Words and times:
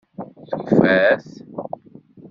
Tufa-t? 0.67 1.25